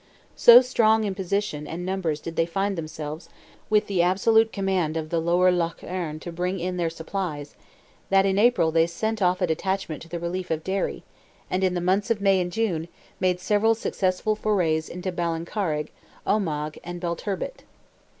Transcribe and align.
So 0.35 0.61
strong 0.63 1.03
in 1.03 1.13
position 1.13 1.67
and 1.67 1.85
numbers 1.85 2.19
did 2.19 2.35
they 2.35 2.47
find 2.47 2.75
themselves, 2.75 3.29
with 3.69 3.85
the 3.85 4.01
absolute 4.01 4.51
command 4.51 4.97
of 4.97 5.11
the 5.11 5.19
lower 5.19 5.51
Lough 5.51 5.75
Erne 5.83 6.19
to 6.21 6.31
bring 6.31 6.59
in 6.59 6.77
their 6.77 6.89
supplies, 6.89 7.55
that 8.09 8.25
in 8.25 8.39
April 8.39 8.71
they 8.71 8.87
sent 8.87 9.21
off 9.21 9.43
a 9.43 9.45
detachment 9.45 10.01
to 10.01 10.09
the 10.09 10.19
relief 10.19 10.49
of 10.49 10.63
Derry, 10.63 11.03
and 11.51 11.63
in 11.63 11.75
the 11.75 11.81
months 11.81 12.09
of 12.09 12.19
May 12.19 12.41
and 12.41 12.51
June, 12.51 12.87
made 13.19 13.39
several 13.39 13.75
successful 13.75 14.35
forays 14.35 14.89
to 14.89 15.11
Ballincarrig, 15.11 15.89
Omagh, 16.25 16.79
and 16.83 16.99
Belturbet. 16.99 17.61